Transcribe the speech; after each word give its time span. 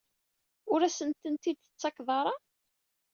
Ur 0.71 0.79
asent-tent-id-tettakeḍ 0.81 2.09
ara? 2.19 2.35